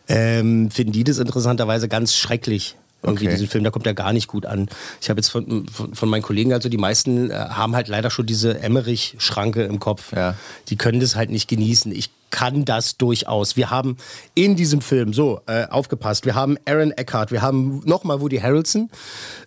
[0.08, 2.76] ähm, finden die das interessanterweise ganz schrecklich
[3.06, 3.34] irgendwie okay.
[3.34, 4.68] diesen Film, da kommt er gar nicht gut an.
[5.00, 8.10] Ich habe jetzt von, von, von, meinen Kollegen, also die meisten äh, haben halt leider
[8.10, 10.12] schon diese Emmerich-Schranke im Kopf.
[10.14, 10.34] Ja.
[10.68, 11.92] Die können das halt nicht genießen.
[11.92, 13.56] Ich kann das durchaus.
[13.56, 13.96] Wir haben
[14.34, 18.90] in diesem Film, so, äh, aufgepasst, wir haben Aaron Eckhart, wir haben nochmal Woody Harrelson,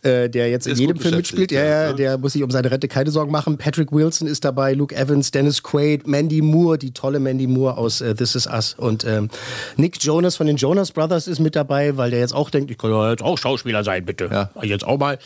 [0.02, 1.52] äh, der jetzt in jedem Film mitspielt.
[1.52, 3.58] Ja, ja, der muss sich um seine Rente keine Sorgen machen.
[3.58, 8.02] Patrick Wilson ist dabei, Luke Evans, Dennis Quaid, Mandy Moore, die tolle Mandy Moore aus
[8.02, 8.76] äh, This Is Us.
[8.78, 9.30] Und ähm,
[9.78, 12.78] Nick Jonas von den Jonas Brothers ist mit dabei, weil der jetzt auch denkt, ich
[12.78, 14.30] kann ja jetzt auch Schauspieler sein, bitte.
[14.32, 14.50] Ja.
[14.64, 15.20] Jetzt auch mal.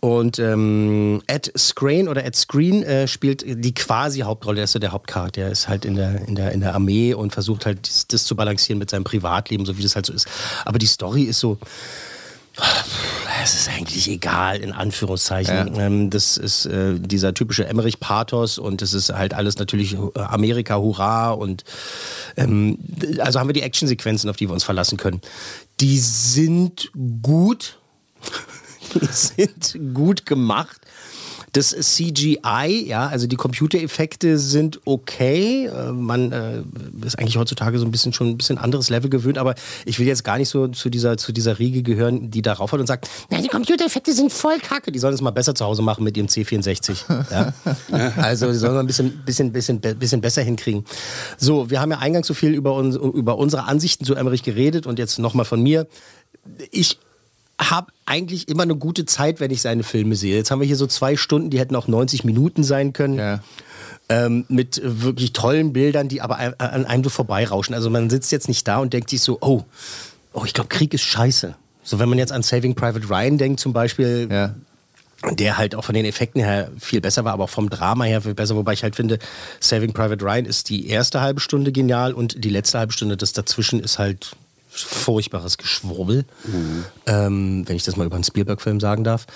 [0.00, 4.78] Und ähm, Ed Screen oder Ed Screen äh, spielt die quasi Hauptrolle, er ist so
[4.78, 5.42] der Hauptcharakter.
[5.42, 8.24] Er ist halt in der, in, der, in der Armee und versucht halt das, das
[8.24, 10.28] zu balancieren mit seinem Privatleben, so wie das halt so ist.
[10.64, 11.58] Aber die Story ist so.
[13.42, 15.74] Es ist eigentlich egal, in Anführungszeichen.
[15.74, 15.86] Ja.
[15.86, 21.30] Ähm, das ist äh, dieser typische Emmerich-Pathos und es ist halt alles natürlich Amerika, Hurra
[21.30, 21.64] und
[22.36, 22.78] ähm,
[23.18, 25.20] also haben wir die Actionsequenzen, auf die wir uns verlassen können.
[25.80, 26.90] Die sind
[27.22, 27.77] gut.
[29.10, 30.80] sind gut gemacht.
[31.52, 35.66] Das CGI, ja, also die Computereffekte sind okay.
[35.66, 36.62] Äh, man äh,
[37.06, 39.54] ist eigentlich heutzutage so ein bisschen schon ein bisschen anderes Level gewöhnt, aber
[39.86, 42.80] ich will jetzt gar nicht so zu dieser, zu dieser Riege gehören, die darauf hat
[42.80, 44.92] und sagt, na, die Computereffekte sind voll kacke.
[44.92, 46.96] Die sollen es mal besser zu Hause machen mit ihrem C64.
[47.30, 47.54] Ja?
[48.22, 50.84] also die sollen mal ein bisschen, bisschen, bisschen, bisschen besser hinkriegen.
[51.38, 54.86] So, wir haben ja eingangs so viel über, uns, über unsere Ansichten zu Emmerich geredet
[54.86, 55.86] und jetzt nochmal von mir.
[56.70, 56.98] Ich
[57.60, 60.36] habe eigentlich immer eine gute Zeit, wenn ich seine Filme sehe.
[60.36, 63.18] Jetzt haben wir hier so zwei Stunden, die hätten auch 90 Minuten sein können.
[63.18, 63.40] Ja.
[64.10, 67.74] Ähm, mit wirklich tollen Bildern, die aber an einem so vorbeirauschen.
[67.74, 69.64] Also man sitzt jetzt nicht da und denkt sich so, oh,
[70.32, 71.54] oh, ich glaube, Krieg ist scheiße.
[71.82, 74.54] So, wenn man jetzt an Saving Private Ryan denkt zum Beispiel, ja.
[75.30, 78.22] der halt auch von den Effekten her viel besser war, aber auch vom Drama her
[78.22, 78.56] viel besser.
[78.56, 79.18] Wobei ich halt finde,
[79.60, 83.34] Saving Private Ryan ist die erste halbe Stunde genial und die letzte halbe Stunde, das
[83.34, 84.36] dazwischen ist halt
[84.68, 86.84] furchtbares Geschwurbel, mhm.
[87.06, 89.26] ähm, wenn ich das mal über einen Spielberg-Film sagen darf.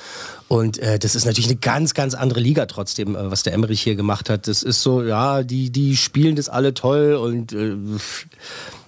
[0.48, 3.80] Und äh, das ist natürlich eine ganz, ganz andere Liga trotzdem, äh, was der Emmerich
[3.82, 4.46] hier gemacht hat.
[4.48, 7.76] Das ist so, ja, die, die spielen das alle toll und äh,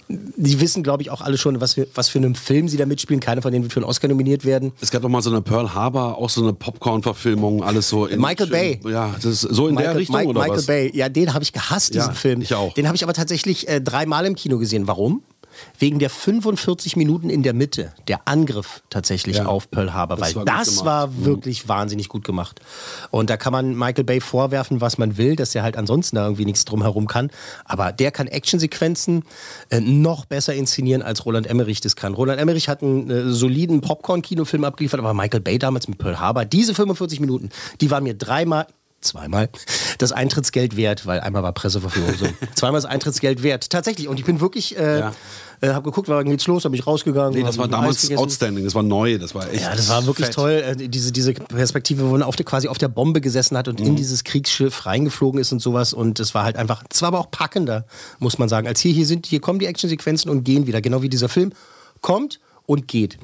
[0.07, 2.85] die wissen, glaube ich, auch alle schon, was für, was für einen Film sie da
[2.85, 3.19] mitspielen.
[3.19, 4.71] Keiner von denen wird für einen Oscar nominiert werden.
[4.79, 8.05] Es gab doch mal so eine Pearl Harbor, auch so eine Popcorn-Verfilmung, alles so.
[8.05, 8.79] In Michael Bay.
[8.87, 10.65] Ja, das ist so in Michael, der Richtung Mike, oder Michael was?
[10.67, 12.41] Bay, ja, den habe ich gehasst, diesen Ja, Film.
[12.41, 12.73] ich auch.
[12.75, 14.87] Den habe ich aber tatsächlich äh, dreimal im Kino gesehen.
[14.87, 15.23] Warum?
[15.79, 19.45] Wegen der 45 Minuten in der Mitte, der Angriff tatsächlich Ja.
[19.45, 20.85] auf Pearl Harbor, Das weil war gut das gemacht.
[20.85, 21.25] war Mhm.
[21.25, 22.59] wirklich wahnsinnig gut gemacht.
[23.11, 26.23] Und da kann man Michael Bay vorwerfen, was man will, dass er halt ansonsten da
[26.23, 27.29] irgendwie nichts drumherum kann.
[27.65, 29.23] Aber der kann Actionsequenzen
[29.69, 32.13] äh, noch besser inszenieren, als Roland Emmerich das kann.
[32.13, 36.45] Roland Emmerich hat einen äh, soliden Popcorn-Kinofilm abgeliefert, aber Michael Bay damals mit Pearl Harbor,
[36.45, 37.49] diese 45 Minuten,
[37.81, 38.67] die waren mir dreimal
[39.01, 39.49] zweimal
[39.97, 42.25] das Eintrittsgeld wert, weil einmal war Presseverführung so.
[42.55, 43.69] zweimal das Eintrittsgeld wert.
[43.69, 44.07] Tatsächlich.
[44.07, 45.13] Und ich bin wirklich, äh, Ja.
[45.61, 47.33] äh, habe geguckt, wann geht's los, habe ich rausgegangen.
[47.33, 49.63] Nee, das war damals outstanding, das war neu, das war echt.
[49.63, 50.35] Ja, das war wirklich fett.
[50.35, 50.51] toll.
[50.79, 53.79] Äh, diese, diese Perspektive, wo man auf der, quasi auf der Bombe gesessen hat und
[53.79, 53.85] Mhm.
[53.87, 55.93] in dieses Kriegsschiff reingeflogen ist und sowas.
[55.93, 57.85] Und es war halt einfach, es war aber auch packender,
[58.19, 58.67] muss man sagen.
[58.67, 60.81] Als hier, hier sind, hier kommen die Actionsequenzen und gehen wieder.
[60.81, 61.51] Genau wie dieser Film
[62.01, 63.17] kommt und geht.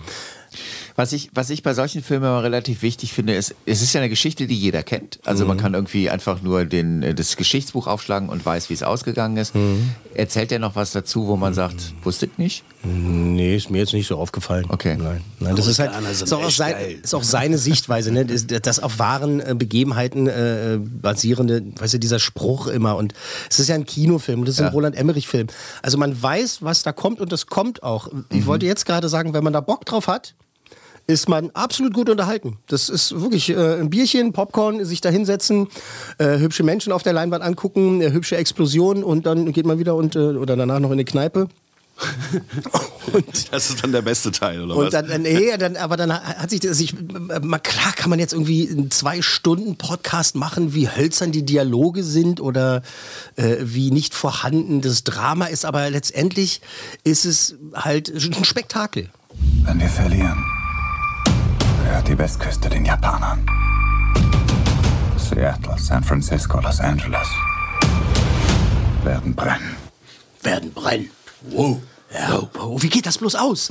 [0.96, 4.02] Was ich, was ich bei solchen Filmen immer relativ wichtig finde, ist, es ist ja
[4.02, 5.20] eine Geschichte, die jeder kennt.
[5.26, 5.62] Also man Mhm.
[5.62, 9.56] kann irgendwie einfach nur den, äh, das Geschichtsbuch aufschlagen und weiß, wie es ausgegangen ist.
[9.56, 9.92] Mhm.
[10.14, 12.64] Erzählt er noch was dazu, wo man sagt, wusstet nicht?
[12.84, 14.66] Nee, ist mir jetzt nicht so aufgefallen.
[14.70, 14.98] Okay.
[14.98, 18.26] Nein, Nein das ist halt ist auch, sein, ist auch seine Sichtweise, ne?
[18.26, 22.96] das, auf wahren äh, Begebenheiten äh, basierende, weißt du, dieser Spruch immer.
[22.98, 23.14] Und
[23.50, 24.68] es ist ja ein Kinofilm und das ist Ja.
[24.68, 25.48] ein Roland Emmerich-Film.
[25.82, 28.10] Also man weiß, was da kommt und das kommt auch.
[28.30, 30.34] Ich wollte jetzt gerade sagen, wenn man da Bock drauf hat,
[31.08, 32.58] ist man absolut gut unterhalten.
[32.68, 35.68] Das ist wirklich äh, ein Bierchen, Popcorn, sich da hinsetzen,
[36.18, 39.96] äh, hübsche Menschen auf der Leinwand angucken, äh, hübsche Explosion und dann geht man wieder
[39.96, 41.48] und, äh, oder danach noch in eine Kneipe.
[43.52, 44.92] Das ist dann der beste Teil, oder Und was?
[44.92, 46.96] dann, nee, dann, aber dann hat sich das, ich,
[47.42, 52.04] mal klar kann man jetzt irgendwie einen zwei Stunden Podcast machen, wie hölzern die Dialoge
[52.04, 52.84] sind oder
[53.36, 56.62] äh, wie nicht vorhanden das Drama ist, aber letztendlich
[57.04, 59.10] ist es halt ein Spektakel.
[59.66, 60.44] Wenn wir verlieren,
[61.92, 63.46] gehört die Westküste den Japanern.
[65.18, 67.28] Seattle, San Francisco, Los Angeles
[69.04, 69.76] werden brennen.
[70.42, 71.10] Werden brennen.
[71.50, 71.82] Wow.
[72.14, 73.70] Ja, oh, wie geht das bloß aus?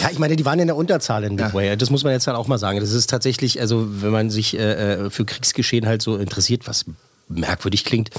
[0.00, 1.76] Ja, ich meine, die waren in der Unterzahl in Midway.
[1.76, 2.80] Das muss man jetzt halt auch mal sagen.
[2.80, 6.86] Das ist tatsächlich, also wenn man sich äh, äh, für Kriegsgeschehen halt so interessiert, was
[7.28, 8.10] merkwürdig klingt,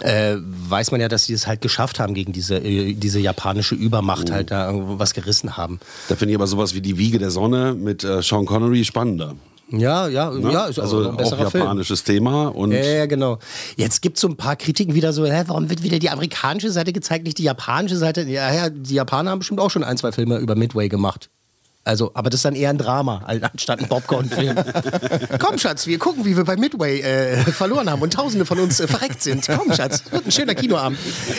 [0.00, 3.74] äh, weiß man ja, dass sie es halt geschafft haben, gegen diese, äh, diese japanische
[3.74, 5.80] Übermacht halt da irgendwo was gerissen haben.
[6.08, 9.34] Da finde ich aber sowas wie die Wiege der Sonne mit äh, Sean Connery spannender.
[9.70, 10.50] Ja, ja, Ne?
[10.50, 11.62] ja, ist also auch ein auch Film.
[11.64, 13.38] japanisches Thema und Ja, ja, genau.
[13.76, 16.70] Jetzt gibt es so ein paar Kritiken wieder so, hä, warum wird wieder die amerikanische
[16.70, 18.22] Seite gezeigt, nicht die japanische Seite?
[18.22, 21.28] Ja, ja, die Japaner haben bestimmt auch schon ein, zwei Filme über Midway gemacht.
[21.88, 23.22] Also, aber das ist dann eher ein Drama,
[23.52, 24.56] anstatt ein Popcorn-Film.
[25.38, 28.78] Komm, Schatz, wir gucken, wie wir bei Midway äh, verloren haben und Tausende von uns
[28.78, 29.46] äh, verreckt sind.
[29.48, 30.98] Komm, Schatz, wird ein schöner Kinoabend.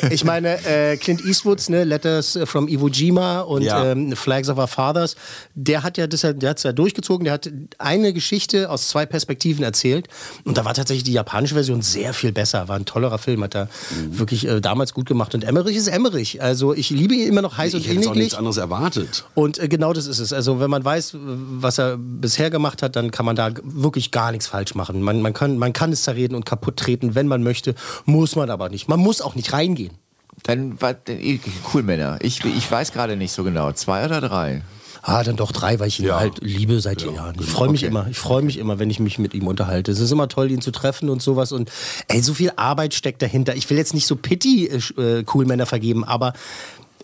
[0.10, 3.92] Ich meine, äh, Clint Eastwoods, ne, Letters from Iwo Jima und Ja.
[3.92, 5.16] ähm, Flags of Our Fathers,
[5.54, 9.06] der hat ja das, ja- der hat's ja durchgezogen, der hat eine Geschichte aus zwei
[9.06, 10.08] Perspektiven erzählt
[10.46, 13.56] und da war tatsächlich die japanische Version sehr viel besser, war ein tollerer Film, hat
[13.56, 14.18] er Mhm.
[14.18, 17.58] wirklich äh, damals gut gemacht und Emmerich ist Emmerich, also ich liebe ihn immer noch
[17.58, 18.18] heiß ich und hätte inniglich.
[18.24, 19.26] nichts anderes erwartet.
[19.36, 20.39] Und äh, genau das ist es.
[20.40, 24.32] Also wenn man weiß, was er bisher gemacht hat, dann kann man da wirklich gar
[24.32, 25.02] nichts falsch machen.
[25.02, 27.76] Man, man, kann, man kann es zerreden und kaputt treten, wenn man möchte,
[28.06, 28.88] muss man aber nicht.
[28.88, 29.92] Man muss auch nicht reingehen.
[30.44, 30.96] Dann war
[31.74, 32.20] cool, Männer.
[32.22, 33.74] Ich, ich weiß gerade nicht so genau.
[33.74, 34.62] Zwei oder drei?
[35.02, 37.36] Ah, dann doch drei, weil ich ihn halt liebe seit Jahren.
[37.40, 37.92] Ich freue mich Okay.
[37.92, 38.08] immer.
[38.10, 39.92] Ich freue mich immer, wenn ich mich mit ihm unterhalte.
[39.92, 41.52] Es ist immer toll, ihn zu treffen und sowas.
[41.52, 41.70] Und
[42.08, 43.58] ey, so viel Arbeit steckt dahinter.
[43.58, 46.32] Ich will jetzt nicht so Pity äh, cool Männer vergeben, aber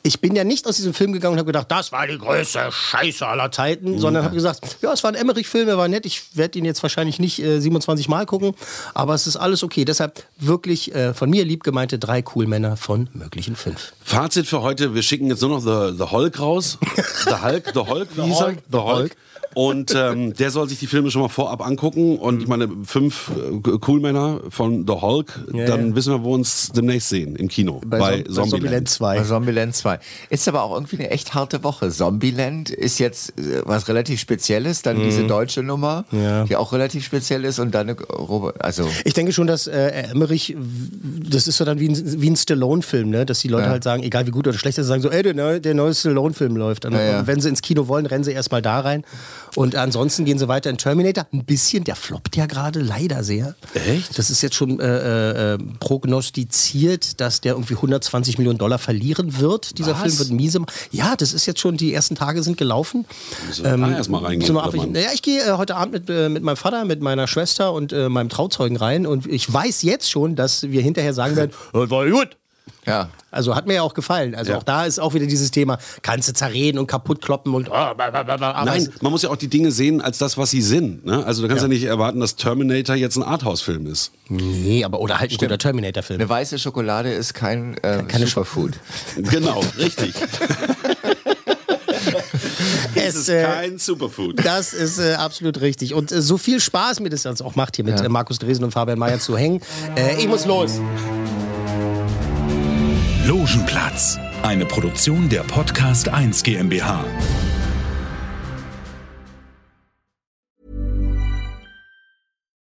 [0.05, 2.59] ich bin ja nicht aus diesem Film gegangen und habe gedacht, das war die größte
[2.71, 6.05] Scheiße aller Zeiten, sondern habe gesagt, ja, es war ein Emmerich-Film, er war nett.
[6.05, 8.53] Ich werde ihn jetzt wahrscheinlich nicht äh, 27 Mal gucken,
[8.93, 9.83] aber es ist alles okay.
[9.83, 13.93] Deshalb wirklich äh, von mir lieb gemeinte drei cool Männer von möglichen fünf.
[14.03, 16.77] Fazit für heute, wir schicken jetzt nur noch The, the Hulk raus.
[17.25, 18.45] The Hulk, The Hulk, wie hieß er?
[18.47, 19.15] Hulk, The Hulk.
[19.53, 22.17] Und ähm, der soll sich die Filme schon mal vorab angucken.
[22.19, 25.95] Und ich meine, fünf äh, Coolmänner von The Hulk, Ja, dann ja.
[25.95, 27.79] wissen wir, wo wir uns demnächst sehen, im Kino.
[27.85, 28.49] Bei, Bei Zom- bei Zombieland.
[28.49, 29.15] Zombieland 2.
[29.17, 29.94] Bei Zombieland 2.
[30.29, 31.89] Ist aber auch irgendwie eine echt harte Woche.
[31.89, 35.03] Zombieland ist jetzt äh, was relativ Spezielles, dann Mhm.
[35.03, 36.43] diese deutsche Nummer, Ja.
[36.45, 39.87] die auch relativ speziell ist und dann eine Robert, also Ich denke schon, dass äh,
[40.11, 40.55] Emmerich,
[41.29, 43.25] das ist so dann wie ein, wie ein Stallone-Film, ne?
[43.25, 43.71] dass die Leute Ja.
[43.71, 45.93] halt sagen, egal wie gut oder schlecht, sie sagen so, ey, der, neue, der neue
[45.93, 46.85] Stallone-Film läuft.
[46.85, 47.19] Und, Ja, ja.
[47.19, 49.03] und wenn sie ins Kino wollen, rennen sie erstmal da rein.
[49.55, 51.25] Und ansonsten gehen sie weiter in Terminator.
[51.31, 53.55] Ein bisschen, der floppt ja gerade leider sehr.
[53.73, 54.17] Echt?
[54.17, 59.77] Das ist jetzt schon äh, äh, prognostiziert, dass der irgendwie 120 Millionen Dollar verlieren wird.
[59.85, 60.01] Dieser Was?
[60.01, 60.61] Film wird miese.
[60.91, 63.05] Ja, das ist jetzt schon, die ersten Tage sind gelaufen.
[63.47, 64.91] Müssen wir da erst mal reingehen, wann?
[64.91, 67.93] Naja, ich gehe äh, heute Abend mit, äh, mit meinem Vater, mit meiner Schwester und
[67.93, 71.89] äh, meinem Trauzeugen rein und ich weiß jetzt schon, dass wir hinterher sagen werden, "Das
[71.89, 72.37] war gut.
[72.85, 73.09] Ja.
[73.31, 74.33] Also hat mir ja auch gefallen.
[74.35, 74.57] Also Ja.
[74.57, 77.73] auch da ist auch wieder dieses Thema, kannst du zerreden und kaputt kloppen und oh,
[77.97, 81.05] Nein, man muss ja auch die Dinge sehen als das, was sie sind.
[81.05, 81.25] Ne?
[81.25, 81.67] Also du kannst ja.
[81.67, 84.11] nicht erwarten, dass Terminator jetzt ein Arthouse-Film ist.
[84.29, 86.19] Nee, aber oder halt ein guter Terminator-Film.
[86.19, 88.73] eine weiße Schokolade ist kein äh, Keine Superfood.
[89.17, 90.13] Genau, richtig.
[92.95, 94.43] Es, ist äh, kein Superfood.
[94.45, 95.93] Das ist äh, absolut richtig.
[95.93, 98.05] Und äh, so viel Spaß mir das jetzt auch macht, hier mit Ja.
[98.05, 99.61] äh, Markus Dresen und Fabian Mayer zu hängen.
[99.95, 100.79] Äh, ich muss los.
[103.27, 107.03] Logenplatz, eine Produktion der Podcast 1 GmbH.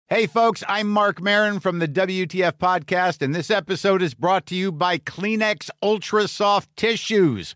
[0.07, 4.55] Hey, folks, I'm Mark Marin from the WTF Podcast, and this episode is brought to
[4.55, 7.55] you by Kleenex Ultra Soft Tissues,